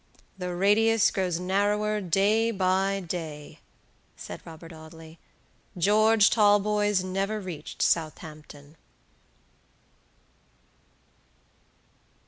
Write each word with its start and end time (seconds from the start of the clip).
"The 0.35 0.55
radius 0.55 1.11
grows 1.11 1.39
narrower 1.39 2.01
day 2.01 2.49
by 2.49 3.01
day," 3.01 3.59
said 4.17 4.41
Robert 4.45 4.73
Audley. 4.73 5.19
"George 5.77 6.31
Talboys 6.31 7.03
never 7.03 7.39
reached 7.39 7.83
Southampton." 7.83 8.77